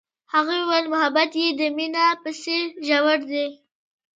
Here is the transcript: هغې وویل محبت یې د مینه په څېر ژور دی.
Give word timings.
هغې 0.33 0.57
وویل 0.61 0.85
محبت 0.93 1.31
یې 1.41 1.47
د 1.59 1.61
مینه 1.77 2.05
په 2.21 2.29
څېر 2.41 2.65
ژور 2.87 3.19
دی. 3.31 3.47